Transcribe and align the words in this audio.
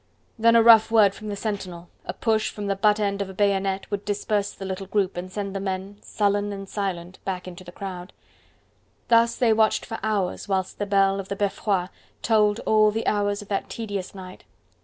Then 0.39 0.55
a 0.55 0.63
rough 0.63 0.89
word 0.89 1.13
from 1.13 1.29
the 1.29 1.35
sentinel, 1.35 1.87
a 2.05 2.13
push 2.13 2.49
from 2.49 2.65
the 2.65 2.75
butt 2.75 2.99
end 2.99 3.21
of 3.21 3.29
a 3.29 3.35
bayonet 3.35 3.91
would 3.91 4.03
disperse 4.03 4.51
the 4.51 4.65
little 4.65 4.87
group 4.87 5.15
and 5.15 5.31
send 5.31 5.55
the 5.55 5.59
men, 5.59 5.99
sullen 6.01 6.51
and 6.51 6.67
silent, 6.67 7.19
back 7.23 7.47
into 7.47 7.63
the 7.63 7.71
crowd. 7.71 8.11
Thus 9.09 9.35
they 9.35 9.53
watched 9.53 9.85
for 9.85 9.99
hours 10.01 10.47
whilst 10.47 10.79
the 10.79 10.87
bell 10.87 11.19
of 11.19 11.27
the 11.29 11.35
Beffroi 11.35 11.89
tolled 12.23 12.61
all 12.61 12.89
the 12.89 13.05
hours 13.05 13.43
of 13.43 13.47
that 13.49 13.69
tedious 13.69 14.15
night. 14.15 14.43